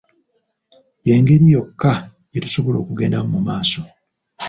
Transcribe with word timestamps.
Y'engeri 1.07 1.45
yokka 1.55 1.91
gye 2.31 2.41
tusobola 2.43 2.77
okugenda 2.79 3.19
mu 3.31 3.39
maaso. 3.47 3.81